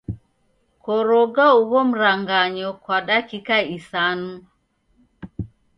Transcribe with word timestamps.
Koroga 0.83 1.45
ugho 1.61 1.79
mranganyo 1.89 2.67
kwa 2.83 2.97
dakika 3.07 3.57
isanu. 3.77 4.31